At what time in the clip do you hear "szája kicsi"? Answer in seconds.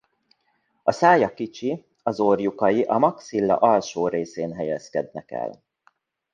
0.91-1.85